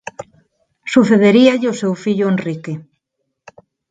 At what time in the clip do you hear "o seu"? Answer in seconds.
1.73-1.93